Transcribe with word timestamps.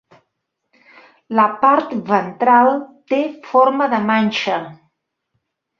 La 1.39 1.45
part 1.65 1.93
ventral 2.09 2.73
té 3.13 3.23
forma 3.53 3.91
de 3.95 4.05
manxa. 4.11 4.63